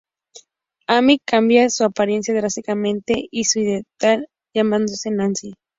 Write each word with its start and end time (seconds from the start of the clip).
Amy 0.87 1.19
cambia 1.19 1.69
su 1.69 1.83
apariencia 1.83 2.33
drásticamente 2.33 3.27
y 3.29 3.43
su 3.43 3.59
identidad 3.59 4.23
llamándose 4.51 5.11
"Nancy". 5.11 5.53